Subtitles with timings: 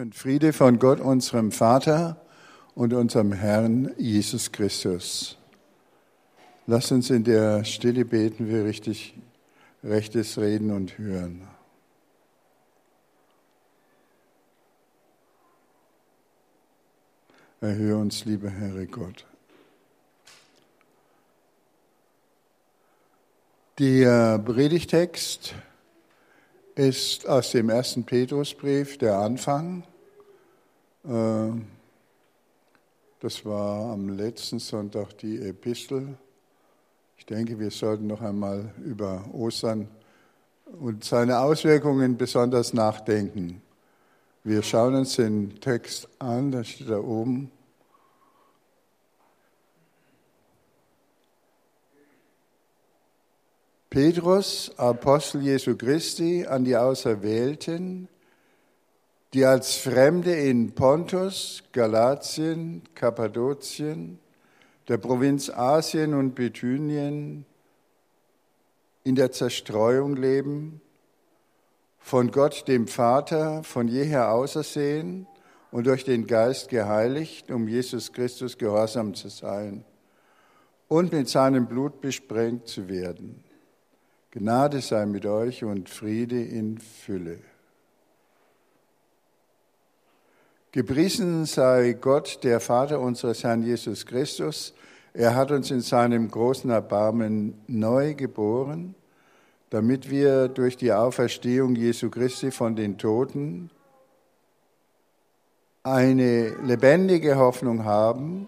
[0.00, 2.16] Und Friede von Gott, unserem Vater
[2.74, 5.36] und unserem Herrn Jesus Christus.
[6.66, 9.14] Lass uns in der Stille beten, wir richtig
[9.84, 11.46] Rechtes reden und hören.
[17.60, 19.26] Erhöre uns, lieber Herr Gott.
[23.78, 25.54] Der Predigtext
[26.74, 29.82] ist aus dem ersten Petrusbrief, der Anfang.
[31.04, 31.52] Äh,
[33.20, 36.16] das war am letzten Sonntag die Epistel.
[37.16, 39.88] Ich denke, wir sollten noch einmal über Ostern
[40.80, 43.62] und seine Auswirkungen besonders nachdenken.
[44.42, 47.50] Wir schauen uns den Text an, da steht da oben.
[53.90, 58.08] Petrus, Apostel Jesu Christi, an die Auserwählten,
[59.32, 64.18] die als Fremde in Pontus, Galatien, Kappadokien,
[64.88, 67.44] der Provinz Asien und Bithynien
[69.04, 70.80] in der Zerstreuung leben,
[71.98, 75.26] von Gott dem Vater von jeher ausersehen
[75.70, 79.84] und durch den Geist geheiligt, um Jesus Christus gehorsam zu sein
[80.88, 83.44] und mit seinem Blut besprengt zu werden
[84.32, 87.40] Gnade sei mit euch und Friede in Fülle.
[90.72, 94.72] Gepriesen sei Gott, der Vater unseres Herrn Jesus Christus.
[95.12, 98.94] Er hat uns in seinem großen Erbarmen neu geboren,
[99.70, 103.70] damit wir durch die Auferstehung Jesu Christi von den Toten
[105.82, 108.46] eine lebendige Hoffnung haben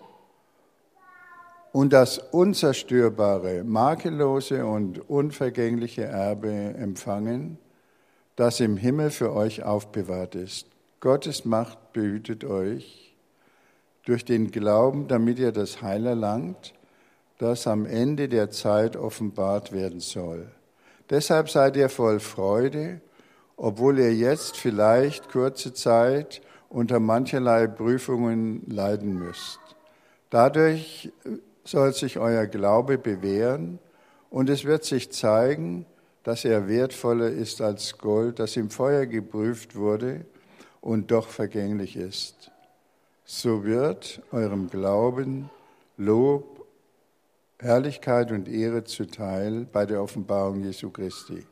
[1.72, 7.58] und das unzerstörbare, makellose und unvergängliche Erbe empfangen,
[8.36, 10.68] das im Himmel für euch aufbewahrt ist.
[11.00, 13.14] Gottes Macht behütet euch
[14.04, 16.74] durch den Glauben, damit ihr das Heil erlangt,
[17.38, 20.46] das am Ende der Zeit offenbart werden soll.
[21.10, 23.00] Deshalb seid ihr voll Freude,
[23.56, 29.60] obwohl ihr jetzt vielleicht kurze Zeit unter mancherlei Prüfungen leiden müsst.
[30.30, 31.12] Dadurch
[31.64, 33.78] soll sich euer Glaube bewähren
[34.30, 35.86] und es wird sich zeigen,
[36.22, 40.24] dass er wertvoller ist als Gold, das im Feuer geprüft wurde
[40.82, 42.50] und doch vergänglich ist.
[43.24, 45.48] So wird eurem Glauben
[45.96, 46.66] Lob,
[47.58, 51.46] Herrlichkeit und Ehre zuteil bei der Offenbarung Jesu Christi.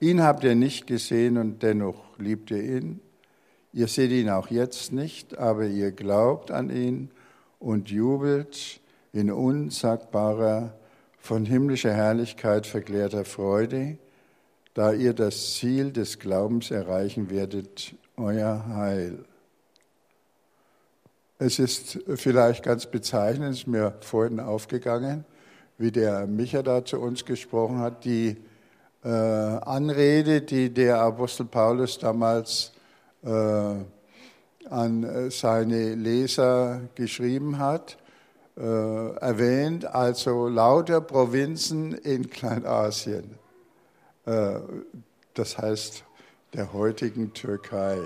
[0.00, 3.00] Ihn habt ihr nicht gesehen und dennoch liebt ihr ihn.
[3.72, 7.10] Ihr seht ihn auch jetzt nicht, aber ihr glaubt an ihn
[7.58, 8.80] und jubelt
[9.12, 10.74] in unsagbarer,
[11.18, 13.96] von himmlischer Herrlichkeit verklärter Freude,
[14.74, 19.24] da ihr das Ziel des Glaubens erreichen werdet, euer Heil.
[21.38, 25.24] Es ist vielleicht ganz bezeichnend, es ist mir vorhin aufgegangen,
[25.78, 28.36] wie der Micha da zu uns gesprochen hat, die
[29.04, 32.72] äh, Anrede, die der Apostel Paulus damals
[33.24, 33.28] äh,
[34.70, 37.98] an seine Leser geschrieben hat
[38.56, 43.36] äh, erwähnt, also lauter Provinzen in Kleinasien,
[44.26, 44.60] äh,
[45.34, 46.03] das heißt
[46.54, 47.98] der heutigen Türkei.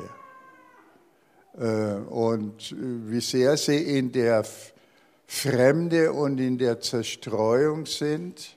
[1.59, 4.45] Äh, und wie sehr sie in der
[5.27, 8.57] Fremde und in der Zerstreuung sind,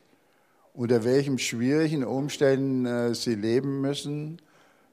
[0.74, 4.42] unter welchen schwierigen Umständen äh, sie leben müssen,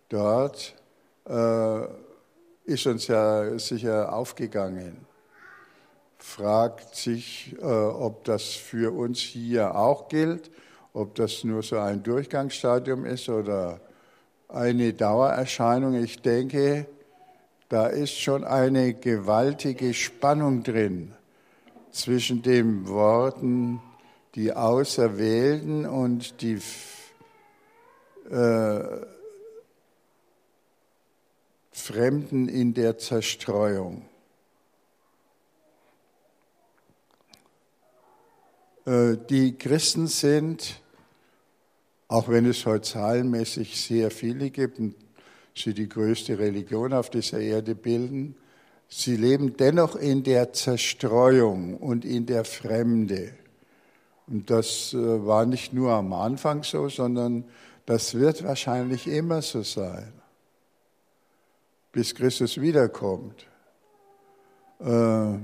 [0.09, 0.75] dort
[1.29, 1.85] äh,
[2.65, 5.07] ist uns ja sicher aufgegangen
[6.21, 10.51] fragt sich, ob das für uns hier auch gilt,
[10.93, 13.81] ob das nur so ein Durchgangsstadium ist oder
[14.49, 15.95] eine Dauererscheinung.
[15.95, 16.87] Ich denke,
[17.69, 21.13] da ist schon eine gewaltige Spannung drin
[21.91, 23.81] zwischen den Worten
[24.35, 26.61] die Auserwählten und die
[28.31, 28.81] äh,
[31.73, 34.03] Fremden in der Zerstreuung.
[38.85, 40.81] Äh, die Christen sind,
[42.09, 44.95] auch wenn es heute zahlenmäßig sehr viele gibt und
[45.55, 48.35] sie die größte Religion auf dieser Erde bilden,
[48.89, 53.35] sie leben dennoch in der Zerstreuung und in der Fremde.
[54.27, 57.45] Und das äh, war nicht nur am Anfang so, sondern
[57.87, 60.13] das wird wahrscheinlich immer so sein,
[61.93, 63.47] bis Christus wiederkommt.
[64.81, 65.39] Äh,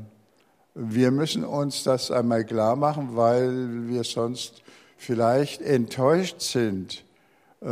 [0.75, 4.64] wir müssen uns das einmal klar machen, weil wir sonst
[4.97, 7.05] vielleicht enttäuscht sind
[7.65, 7.69] äh,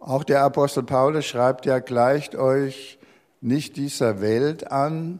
[0.00, 2.98] Auch der Apostel Paulus schreibt ja, gleicht euch
[3.40, 5.18] nicht dieser Welt an,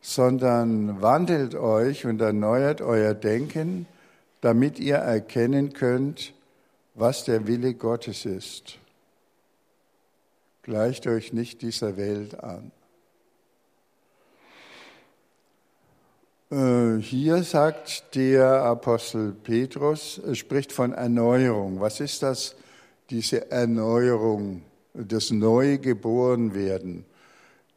[0.00, 3.86] sondern wandelt euch und erneuert euer Denken,
[4.40, 6.32] damit ihr erkennen könnt,
[6.94, 8.78] was der Wille Gottes ist.
[10.62, 12.72] Gleicht euch nicht dieser Welt an.
[16.52, 21.80] Hier sagt der Apostel Petrus, spricht von Erneuerung.
[21.80, 22.54] Was ist das,
[23.08, 24.60] diese Erneuerung,
[24.92, 27.06] das Neugeborenwerden?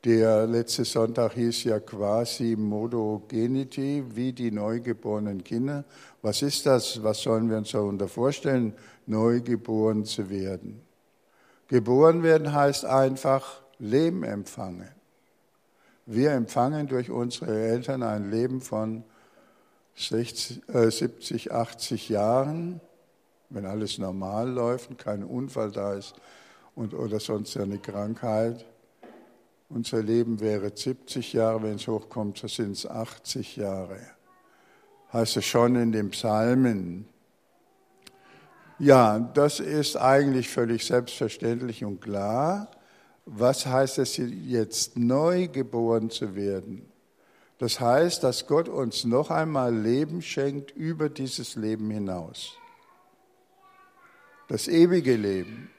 [0.04, 5.86] Der letzte Sonntag hieß ja quasi Modogenity, wie die neugeborenen Kinder.
[6.22, 7.01] Was ist das?
[7.01, 8.74] Was sollen wir uns darunter vorstellen,
[9.06, 10.81] neugeboren zu werden?
[11.69, 14.89] Geboren werden heißt einfach Leben empfangen.
[16.07, 19.03] Wir empfangen durch unsere Eltern ein Leben von
[19.95, 22.79] 60, äh, 70, 80 Jahren,
[23.49, 26.13] wenn alles normal läuft und kein Unfall da ist
[26.75, 28.65] und, oder sonst eine Krankheit.
[29.69, 33.99] Unser Leben wäre 70 Jahre, wenn es hochkommt, so sind es 80 Jahre.
[35.11, 37.07] Heißt es schon in den Psalmen.
[38.77, 42.69] Ja, das ist eigentlich völlig selbstverständlich und klar.
[43.25, 46.89] Was heißt es jetzt, neu geboren zu werden?
[47.57, 52.54] Das heißt, dass Gott uns noch einmal Leben schenkt über dieses Leben hinaus.
[54.48, 55.72] Das ewige Leben.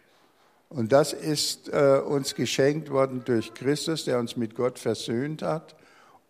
[0.68, 5.76] Und das ist äh, uns geschenkt worden durch Christus, der uns mit Gott versöhnt hat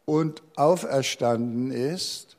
[0.04, 2.36] und auferstanden ist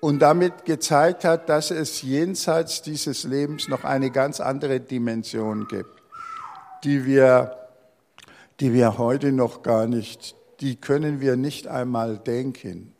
[0.00, 6.02] und damit gezeigt hat, dass es jenseits dieses Lebens noch eine ganz andere Dimension gibt,
[6.84, 7.56] die wir,
[8.60, 12.94] die wir heute noch gar nicht, die können wir nicht einmal denken.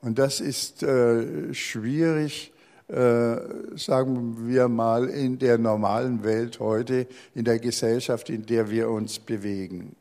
[0.00, 2.52] Und das ist äh, schwierig
[2.88, 3.36] äh,
[3.76, 9.18] sagen wir mal, in der normalen Welt heute, in der Gesellschaft, in der wir uns
[9.18, 9.96] bewegen.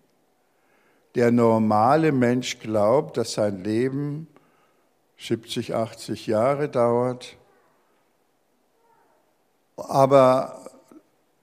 [1.16, 4.28] Der normale Mensch glaubt, dass sein Leben
[5.24, 7.38] 70, 80 Jahre dauert,
[9.78, 10.70] aber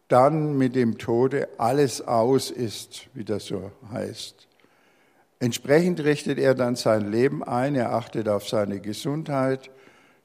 [0.09, 4.49] dann mit dem Tode alles aus ist, wie das so heißt.
[5.39, 9.71] Entsprechend richtet er dann sein Leben ein, er achtet auf seine Gesundheit,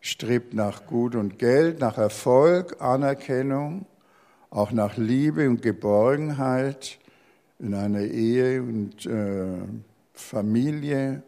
[0.01, 3.85] strebt nach Gut und Geld, nach Erfolg, Anerkennung,
[4.49, 6.99] auch nach Liebe und Geborgenheit
[7.59, 9.63] in einer Ehe und äh,
[10.13, 11.23] Familie,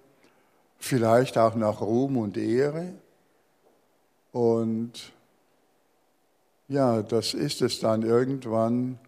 [0.79, 2.93] vielleicht auch nach Ruhm und Ehre.
[4.31, 5.11] Und
[6.67, 8.03] ja, das ist es dann.
[8.03, 8.99] Irgendwann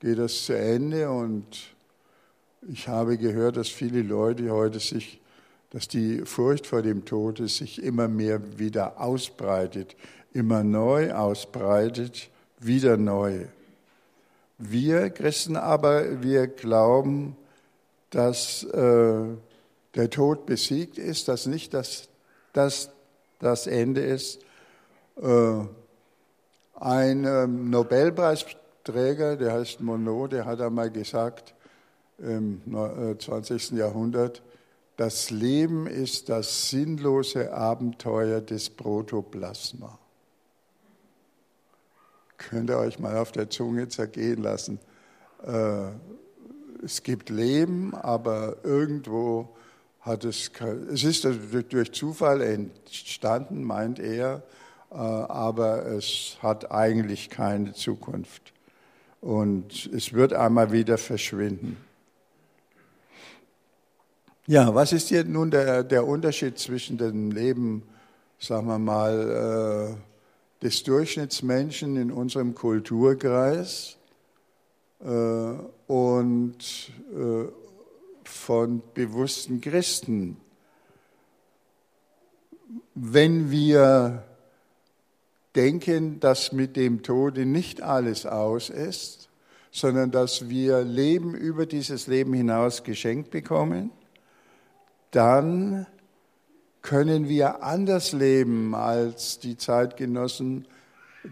[0.00, 1.46] geht das zu Ende und
[2.68, 5.20] ich habe gehört, dass viele Leute heute sich
[5.70, 9.96] dass die Furcht vor dem Tode sich immer mehr wieder ausbreitet,
[10.32, 12.28] immer neu ausbreitet,
[12.58, 13.46] wieder neu.
[14.58, 17.36] Wir Christen aber, wir glauben,
[18.10, 19.22] dass äh,
[19.94, 22.08] der Tod besiegt ist, dass nicht das,
[22.52, 22.90] das,
[23.38, 24.40] das Ende ist.
[25.20, 25.64] Äh,
[26.74, 31.54] ein äh, Nobelpreisträger, der heißt Monod, der hat einmal gesagt,
[32.18, 32.60] im
[33.18, 33.72] 20.
[33.72, 34.42] Äh, Jahrhundert,
[34.96, 39.98] das Leben ist das sinnlose Abenteuer des Protoplasma.
[42.36, 44.78] Könnt ihr euch mal auf der Zunge zergehen lassen.
[45.46, 45.90] Äh,
[46.84, 49.48] es gibt Leben, aber irgendwo
[50.00, 50.50] hat es,
[50.92, 54.42] es ist durch Zufall entstanden, meint er,
[54.90, 58.52] äh, aber es hat eigentlich keine Zukunft.
[59.20, 61.76] Und es wird einmal wieder verschwinden.
[64.46, 67.82] Ja, was ist hier nun der, der Unterschied zwischen dem Leben,
[68.38, 69.94] sagen wir mal,
[70.60, 73.96] äh, des Durchschnittsmenschen in unserem Kulturkreis
[75.04, 75.52] äh,
[75.86, 76.58] und
[78.30, 80.36] von bewussten Christen?
[82.94, 84.24] Wenn wir
[85.56, 89.28] denken, dass mit dem Tode nicht alles aus ist,
[89.70, 93.90] sondern dass wir Leben über dieses Leben hinaus geschenkt bekommen,
[95.10, 95.86] dann
[96.82, 100.66] können wir anders leben als die Zeitgenossen,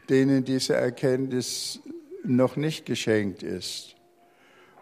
[0.08, 1.80] denen diese Erkenntnis
[2.24, 3.94] noch nicht geschenkt ist.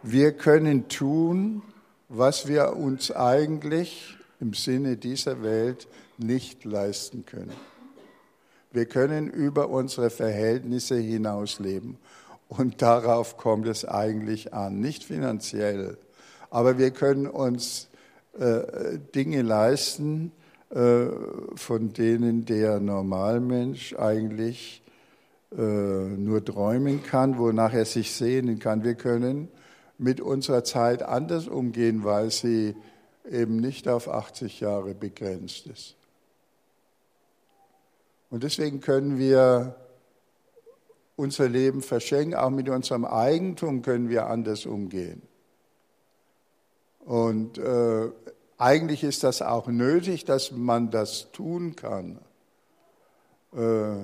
[0.02, 1.62] Wir können tun,
[2.08, 7.52] was wir uns eigentlich im Sinne dieser Welt nicht leisten können.
[8.72, 11.98] Wir können über unsere Verhältnisse hinaus leben.
[12.48, 14.80] Und darauf kommt es eigentlich an.
[14.80, 15.98] Nicht finanziell,
[16.50, 17.88] aber wir können uns
[18.38, 20.30] äh, Dinge leisten,
[20.70, 21.06] äh,
[21.54, 24.82] von denen der Normalmensch eigentlich
[25.56, 28.84] äh, nur träumen kann, wonach er sich sehnen kann.
[28.84, 29.48] Wir können
[29.98, 32.74] mit unserer Zeit anders umgehen, weil sie
[33.30, 35.96] eben nicht auf 80 Jahre begrenzt ist.
[38.30, 39.76] Und deswegen können wir
[41.16, 45.22] unser Leben verschenken, auch mit unserem Eigentum können wir anders umgehen.
[47.00, 48.10] Und äh,
[48.58, 52.18] eigentlich ist das auch nötig, dass man das tun kann.
[53.54, 53.96] Äh,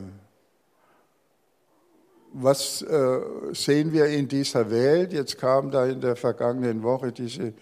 [2.33, 3.21] was äh,
[3.53, 5.13] sehen wir in dieser Welt?
[5.13, 7.53] Jetzt kam da in der vergangenen Woche diese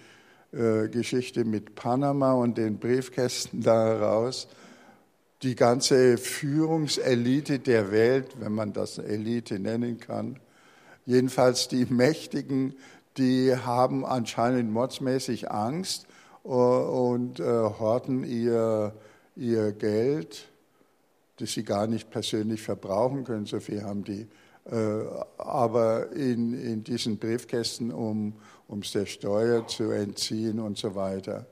[0.53, 4.49] äh, Geschichte mit Panama und den Briefkästen da heraus.
[5.43, 10.39] Die ganze Führungselite der Welt, wenn man das Elite nennen kann,
[11.07, 12.75] jedenfalls die Mächtigen,
[13.17, 16.07] die haben anscheinend mordsmäßig Angst
[16.45, 18.95] äh, und äh, horten ihr,
[19.35, 20.47] ihr Geld,
[21.39, 23.47] das sie gar nicht persönlich verbrauchen können.
[23.47, 24.29] So viel haben die
[24.64, 28.35] aber in, in diesen Briefkästen, um
[28.81, 31.47] es der Steuer zu entziehen und so weiter.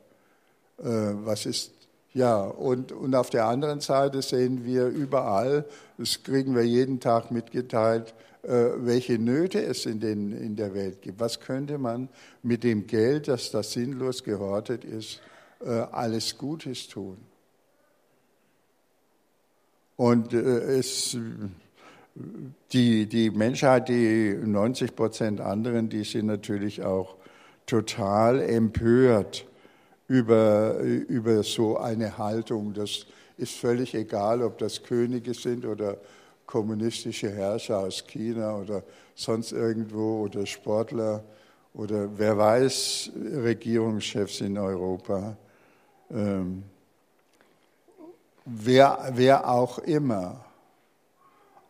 [0.78, 0.84] Äh,
[1.24, 1.72] was ist,
[2.14, 5.64] ja, und, und auf der anderen Seite sehen wir überall,
[5.96, 11.02] das kriegen wir jeden Tag mitgeteilt, äh, welche Nöte es in, den, in der Welt
[11.02, 11.18] gibt.
[11.18, 12.08] Was könnte man
[12.42, 15.20] mit dem Geld, das da sinnlos gehortet ist,
[15.60, 17.16] alles Gutes tun?
[19.96, 21.18] Und es
[22.72, 27.16] die, die Menschheit, die 90 Prozent anderen, die sind natürlich auch
[27.66, 29.46] total empört
[30.08, 32.72] über, über so eine Haltung.
[32.72, 33.06] Das
[33.36, 35.98] ist völlig egal, ob das Könige sind oder
[36.46, 38.82] kommunistische Herrscher aus China oder
[39.14, 41.22] sonst irgendwo oder Sportler
[41.74, 43.12] oder wer weiß,
[43.44, 45.36] Regierungschefs in Europa.
[46.10, 46.62] Ähm,
[48.44, 50.47] wer, wer auch immer.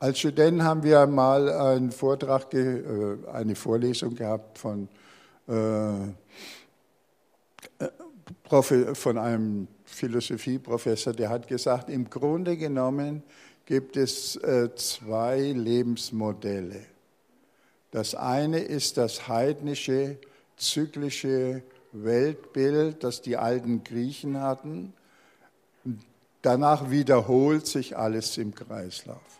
[0.00, 4.88] Als Studenten haben wir mal einen Vortrag, äh, eine Vorlesung gehabt von,
[5.48, 5.92] äh,
[8.94, 13.24] von einem Philosophieprofessor, der hat gesagt, im Grunde genommen
[13.66, 16.82] gibt es äh, zwei Lebensmodelle.
[17.90, 20.18] Das eine ist das heidnische,
[20.56, 24.92] zyklische Weltbild, das die alten Griechen hatten.
[26.40, 29.37] Danach wiederholt sich alles im Kreislauf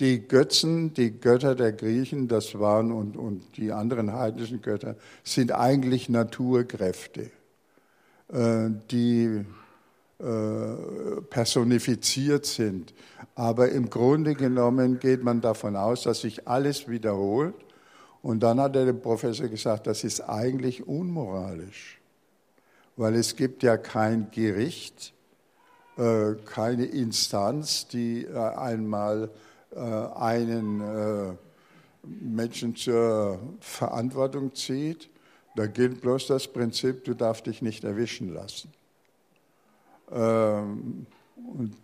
[0.00, 5.52] die Götzen, die Götter der Griechen, das waren und, und die anderen heidnischen Götter, sind
[5.52, 7.30] eigentlich Naturkräfte,
[8.28, 9.44] äh, die
[10.18, 12.92] äh, personifiziert sind.
[13.34, 17.54] Aber im Grunde genommen geht man davon aus, dass sich alles wiederholt.
[18.22, 22.00] Und dann hat der Professor gesagt, das ist eigentlich unmoralisch,
[22.96, 25.14] weil es gibt ja kein Gericht,
[25.96, 29.30] äh, keine Instanz, die einmal
[29.74, 31.34] einen äh,
[32.02, 35.10] Menschen zur Verantwortung zieht,
[35.56, 38.70] da gilt bloß das Prinzip, du darfst dich nicht erwischen lassen.
[40.12, 41.06] Ähm,
[41.36, 41.74] und,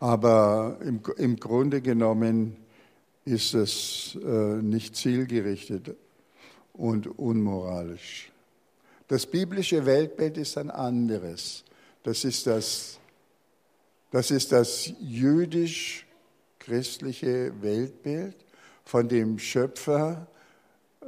[0.00, 2.56] aber im, im, Grunde genommen
[3.24, 5.94] ist es äh, nicht zielgerichtet
[6.72, 8.32] und unmoralisch.
[9.08, 11.64] Das biblische Weltbild ist ein anderes.
[12.02, 12.98] Das ist das,
[14.10, 16.06] das, ist das jüdisch
[16.64, 18.36] christliche Weltbild
[18.84, 20.26] von dem Schöpfer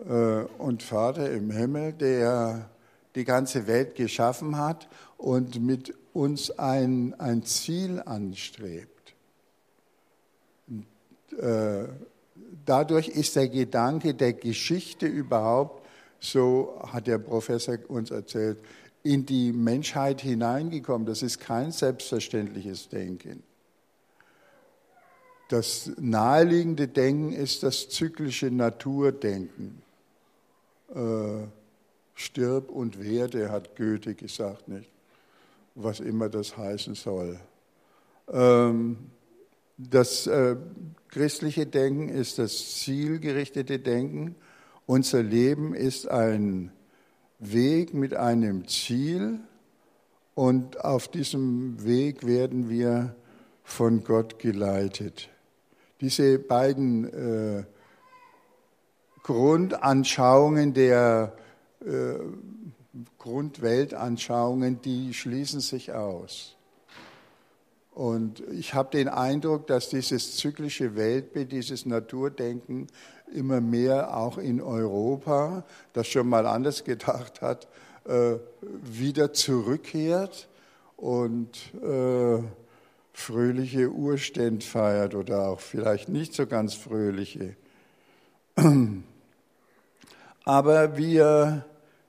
[0.09, 2.71] äh, und Vater im Himmel, der
[3.15, 9.15] die ganze Welt geschaffen hat und mit uns ein, ein Ziel anstrebt.
[11.39, 11.85] Äh,
[12.65, 15.87] dadurch ist der Gedanke der Geschichte überhaupt,
[16.21, 18.59] so hat der Professor uns erzählt,
[19.03, 21.07] in die Menschheit hineingekommen.
[21.07, 23.43] Das ist kein selbstverständliches Denken.
[25.49, 29.83] Das naheliegende Denken ist das zyklische Naturdenken.
[30.95, 31.47] Äh,
[32.15, 34.91] stirb und werde, hat Goethe gesagt, nicht?
[35.75, 37.39] Was immer das heißen soll.
[38.33, 38.97] Ähm,
[39.79, 40.57] das äh,
[41.09, 44.35] christliche Denken ist das zielgerichtete Denken.
[44.87, 46.73] Unser Leben ist ein
[47.39, 49.41] Weg mit einem Ziel
[50.35, 53.15] und auf diesem Weg werden wir
[53.65, 55.29] von Gott geleitet.
[56.01, 57.05] Diese beiden
[57.59, 57.65] äh,
[59.23, 61.33] Grundanschauungen der
[61.85, 62.15] äh,
[63.19, 66.57] Grundweltanschauungen, die schließen sich aus.
[67.93, 72.89] Und ich habe den Eindruck, dass dieses zyklische Weltbild, dieses Naturdenken
[73.33, 77.69] immer mehr auch in Europa, das schon mal anders gedacht hat,
[78.05, 78.37] äh,
[78.83, 80.49] wieder zurückkehrt
[80.97, 82.43] und äh,
[83.17, 87.57] fröhliche Urständ feiert oder auch vielleicht nicht so ganz fröhliche.
[90.45, 91.65] Aber wir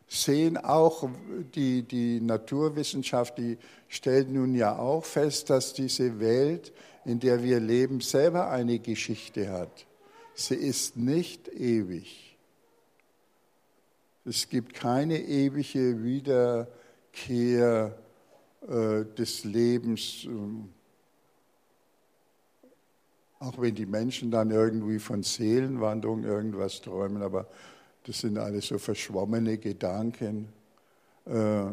[0.09, 1.09] sehen auch,
[1.55, 6.73] die, die Naturwissenschaft, die stellt nun ja auch fest, dass diese Welt,
[7.05, 9.87] in der wir leben, selber eine Geschichte hat.
[10.35, 12.37] Sie ist nicht ewig.
[14.25, 16.67] Es gibt keine ewige Wiederkehr
[18.67, 20.76] äh, des Lebens, äh,
[23.39, 27.47] auch wenn die Menschen dann irgendwie von Seelenwanderung irgendwas träumen, aber
[28.03, 30.47] das sind alles so verschwommene Gedanken.
[31.25, 31.65] Äh,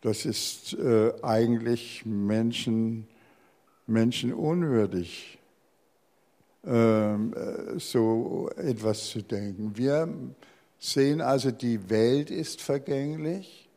[0.00, 3.06] das ist äh, eigentlich Menschen,
[3.86, 5.38] menschenunwürdig,
[6.64, 9.76] ähm, äh, so etwas zu denken.
[9.76, 10.08] Wir
[10.78, 13.68] sehen also, die Welt ist vergänglich,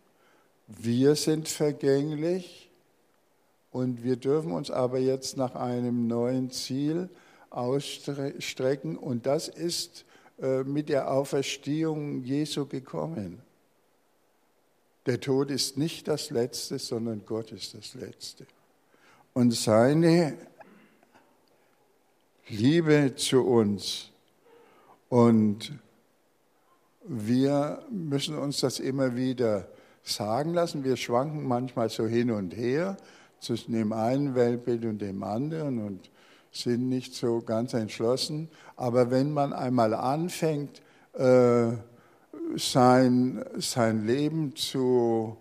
[0.67, 2.70] wir sind vergänglich
[3.71, 7.09] und wir dürfen uns aber jetzt nach einem neuen Ziel
[7.49, 10.05] ausstrecken und das ist
[10.41, 13.41] äh, mit der Auferstehung Jesu gekommen.
[15.05, 18.45] Der Tod ist nicht das Letzte, sondern Gott ist das Letzte.
[19.33, 20.37] Und seine
[22.47, 24.11] Liebe zu uns.
[25.09, 25.73] Und
[27.03, 29.67] wir müssen uns das immer wieder
[30.03, 30.83] sagen lassen.
[30.83, 32.97] Wir schwanken manchmal so hin und her
[33.41, 35.85] zwischen dem einen Weltbild und dem anderen.
[35.85, 36.09] Und
[36.51, 38.49] sind nicht so ganz entschlossen.
[38.75, 40.81] Aber wenn man einmal anfängt,
[41.13, 41.71] äh,
[42.55, 45.37] sein, sein Leben zu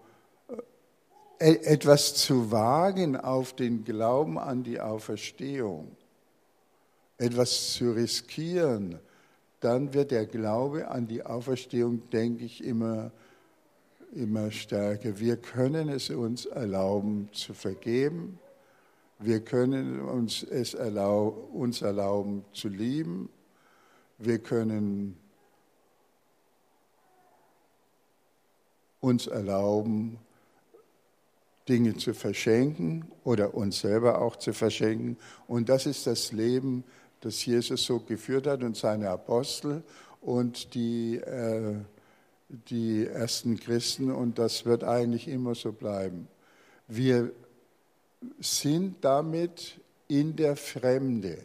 [1.39, 5.97] äh, etwas zu wagen auf den Glauben an die Auferstehung,
[7.19, 8.99] etwas zu riskieren,
[9.61, 13.11] dann wird der Glaube an die Auferstehung, denke ich, immer,
[14.15, 15.19] immer stärker.
[15.19, 18.39] Wir können es uns erlauben zu vergeben
[19.23, 23.29] wir können uns es erlauben, uns erlauben zu lieben.
[24.17, 25.15] Wir können
[29.01, 30.19] uns erlauben,
[31.69, 35.19] Dinge zu verschenken oder uns selber auch zu verschenken.
[35.47, 36.83] Und das ist das Leben,
[37.21, 39.83] das Jesus so geführt hat und seine Apostel
[40.23, 41.75] und die, äh,
[42.69, 44.11] die ersten Christen.
[44.11, 46.29] Und das wird eigentlich immer so bleiben.
[46.89, 47.33] Wir
[48.41, 51.39] sind damit in der Fremde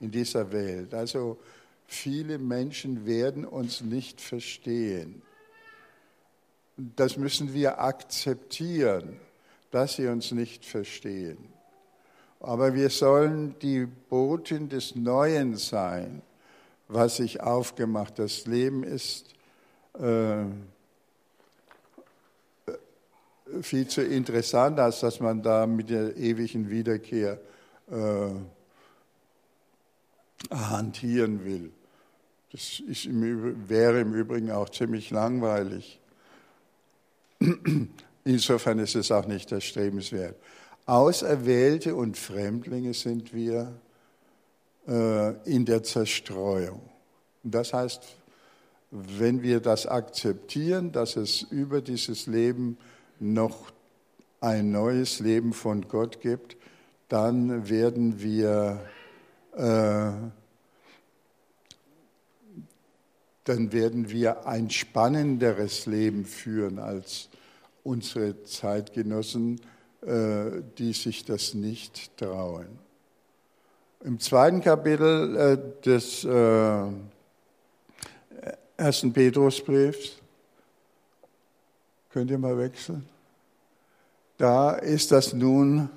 [0.00, 0.94] in dieser Welt.
[0.94, 1.38] Also
[1.86, 5.22] viele Menschen werden uns nicht verstehen.
[6.76, 9.20] Das müssen wir akzeptieren,
[9.70, 11.38] dass sie uns nicht verstehen.
[12.40, 16.22] Aber wir sollen die Boten des Neuen sein,
[16.88, 18.18] was sich aufgemacht.
[18.18, 19.33] Das Leben ist
[19.98, 20.44] äh,
[23.62, 27.38] viel zu interessant, als dass man da mit der ewigen Wiederkehr
[27.90, 28.30] äh,
[30.50, 31.70] hantieren will.
[32.52, 36.00] Das im, wäre im Übrigen auch ziemlich langweilig.
[38.24, 40.36] Insofern ist es auch nicht erstrebenswert.
[40.86, 43.72] Auserwählte und Fremdlinge sind wir
[44.86, 46.80] äh, in der Zerstreuung.
[47.42, 48.02] Und das heißt,
[48.94, 52.78] wenn wir das akzeptieren, dass es über dieses Leben
[53.18, 53.72] noch
[54.40, 56.56] ein neues Leben von Gott gibt,
[57.08, 58.80] dann werden wir,
[59.56, 60.12] äh,
[63.44, 67.28] dann werden wir ein spannenderes Leben führen als
[67.82, 69.60] unsere Zeitgenossen,
[70.02, 72.78] äh, die sich das nicht trauen.
[74.04, 76.24] Im zweiten Kapitel äh, des
[78.76, 80.20] äh, ersten Petrusbriefs
[82.14, 83.08] Könnt ihr mal wechseln?
[84.36, 85.90] Da ist das nun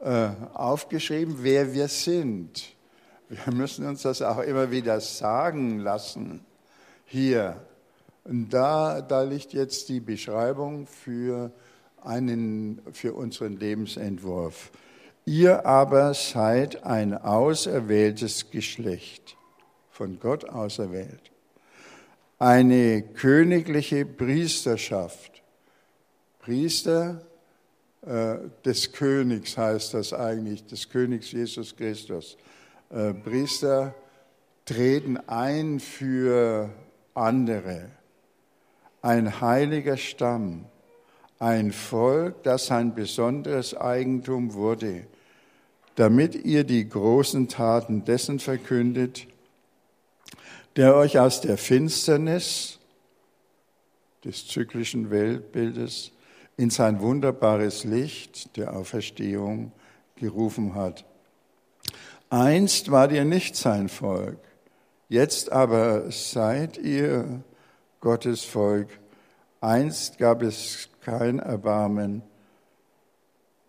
[0.00, 2.74] äh, aufgeschrieben, wer wir sind.
[3.28, 6.44] Wir müssen uns das auch immer wieder sagen lassen.
[7.04, 7.64] Hier.
[8.24, 11.52] Und da, da liegt jetzt die Beschreibung für,
[12.02, 14.72] einen, für unseren Lebensentwurf.
[15.24, 19.36] Ihr aber seid ein auserwähltes Geschlecht,
[19.90, 21.31] von Gott auserwählt,
[22.42, 25.44] eine königliche Priesterschaft,
[26.40, 27.24] Priester
[28.04, 32.36] äh, des Königs heißt das eigentlich, des Königs Jesus Christus.
[32.90, 33.94] Äh, Priester
[34.64, 36.68] treten ein für
[37.14, 37.90] andere.
[39.02, 40.64] Ein heiliger Stamm,
[41.38, 45.06] ein Volk, das ein besonderes Eigentum wurde,
[45.94, 49.28] damit ihr die großen Taten dessen verkündet,
[50.76, 52.78] der euch aus der Finsternis
[54.24, 56.12] des zyklischen Weltbildes
[56.56, 59.72] in sein wunderbares Licht der Auferstehung
[60.16, 61.04] gerufen hat.
[62.30, 64.38] Einst wart ihr nicht sein Volk,
[65.08, 67.42] jetzt aber seid ihr
[68.00, 68.88] Gottes Volk.
[69.60, 72.22] Einst gab es kein Erbarmen,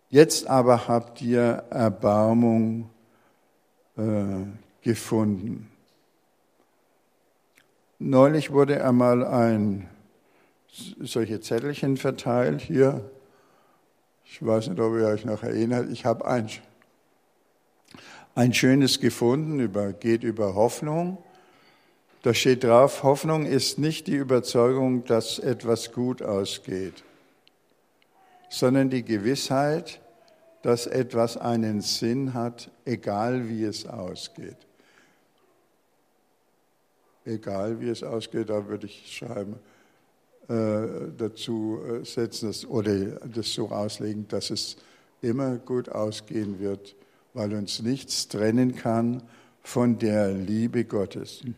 [0.10, 2.90] jetzt aber habt ihr Erbarmung
[3.98, 4.46] äh,
[4.82, 5.73] gefunden.
[8.06, 9.90] Neulich wurde einmal ein
[11.00, 13.10] solche Zettelchen verteilt hier.
[14.26, 15.90] Ich weiß nicht, ob ihr euch noch erinnert.
[15.90, 16.50] Ich habe ein,
[18.36, 21.18] ein schönes gefunden, über, geht über Hoffnung.
[22.24, 27.06] Da steht drauf, Hoffnung ist nicht die Überzeugung, dass etwas gut ausgeht,
[28.50, 30.02] sondern die Gewissheit,
[30.62, 34.58] dass etwas einen Sinn hat, egal wie es ausgeht.
[37.26, 39.56] Egal wie es ausgeht, da würde ich schreiben,
[40.50, 42.94] äh, dazu äh, setzen dass, oder
[43.34, 44.76] das so auslegen, dass es
[45.22, 46.96] immer gut ausgehen wird,
[47.34, 49.24] weil uns nichts trennen kann
[49.62, 51.42] von der Liebe Gottes.
[51.44, 51.56] Und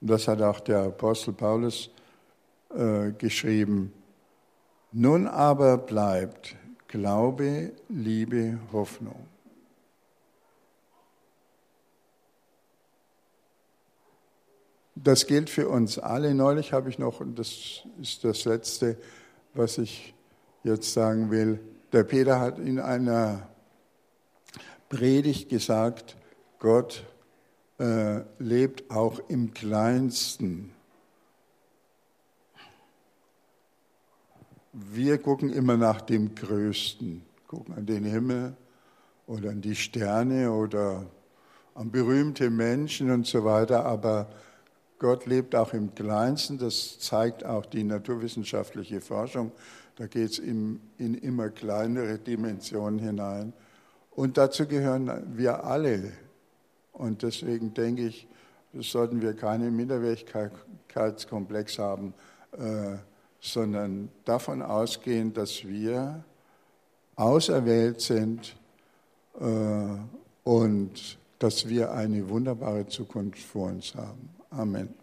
[0.00, 1.90] das hat auch der Apostel Paulus
[2.74, 3.92] äh, geschrieben.
[4.92, 6.56] Nun aber bleibt
[6.88, 9.26] Glaube, Liebe, Hoffnung.
[14.98, 16.34] Das gilt für uns alle.
[16.34, 18.96] Neulich habe ich noch, und das ist das Letzte,
[19.52, 20.14] was ich
[20.64, 21.60] jetzt sagen will,
[21.92, 23.46] der Peter hat in einer
[24.88, 26.16] Predigt gesagt,
[26.58, 27.04] Gott
[27.78, 30.72] äh, lebt auch im Kleinsten.
[34.72, 38.56] Wir gucken immer nach dem Größten, gucken an den Himmel
[39.26, 41.04] oder an die Sterne oder
[41.74, 44.30] an berühmte Menschen und so weiter, aber
[44.98, 49.52] Gott lebt auch im Kleinsten, das zeigt auch die naturwissenschaftliche Forschung.
[49.96, 53.52] Da geht es in, in immer kleinere Dimensionen hinein.
[54.10, 56.12] Und dazu gehören wir alle.
[56.92, 58.26] Und deswegen denke ich,
[58.78, 62.14] sollten wir keinen Minderwertigkeitskomplex haben,
[62.52, 62.96] äh,
[63.40, 66.24] sondern davon ausgehen, dass wir
[67.16, 68.56] auserwählt sind
[69.40, 69.44] äh,
[70.44, 74.35] und dass wir eine wunderbare Zukunft vor uns haben.
[74.52, 74.94] Amen.